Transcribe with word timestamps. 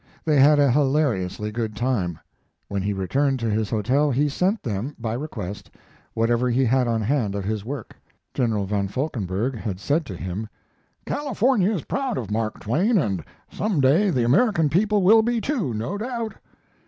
They 0.25 0.39
had 0.39 0.57
a 0.57 0.71
hilariously 0.71 1.51
good 1.51 1.75
time. 1.75 2.17
When 2.69 2.81
he 2.81 2.91
returned 2.91 3.37
to 3.41 3.51
his 3.51 3.69
hotel 3.69 4.09
he 4.09 4.29
sent 4.29 4.63
them, 4.63 4.95
by 4.97 5.13
request, 5.13 5.69
whatever 6.15 6.49
he 6.49 6.65
had 6.65 6.87
on 6.87 7.03
hand 7.03 7.35
of 7.35 7.43
his 7.43 7.63
work. 7.63 7.95
General 8.33 8.65
Van 8.65 8.87
Valkenburg 8.87 9.55
had 9.55 9.79
said 9.79 10.07
to 10.07 10.15
him: 10.15 10.49
"California 11.05 11.71
is 11.71 11.83
proud 11.83 12.17
of 12.17 12.31
Mark 12.31 12.59
Twain, 12.61 12.97
and 12.97 13.23
some 13.51 13.79
day 13.79 14.09
the 14.09 14.23
American 14.25 14.69
people 14.69 15.03
will 15.03 15.21
be, 15.21 15.39
too, 15.39 15.71
no 15.71 15.99
doubt." 15.99 16.33